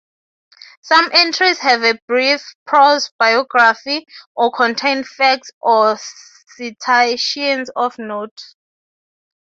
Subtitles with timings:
[0.81, 5.95] Some entries have a brief prose biography, or contain facts or
[6.57, 8.55] citations of note.